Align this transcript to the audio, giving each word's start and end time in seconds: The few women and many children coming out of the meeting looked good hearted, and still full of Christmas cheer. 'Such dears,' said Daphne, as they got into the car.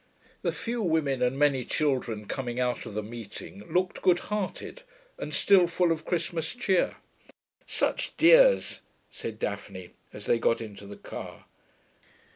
The 0.41 0.51
few 0.51 0.81
women 0.81 1.21
and 1.21 1.37
many 1.37 1.63
children 1.63 2.25
coming 2.25 2.59
out 2.59 2.87
of 2.87 2.95
the 2.95 3.03
meeting 3.03 3.71
looked 3.71 4.01
good 4.01 4.17
hearted, 4.33 4.81
and 5.19 5.31
still 5.31 5.67
full 5.67 5.91
of 5.91 6.05
Christmas 6.05 6.55
cheer. 6.55 6.95
'Such 7.67 8.17
dears,' 8.17 8.79
said 9.11 9.37
Daphne, 9.37 9.91
as 10.11 10.25
they 10.25 10.39
got 10.39 10.59
into 10.59 10.87
the 10.87 10.97
car. 10.97 11.45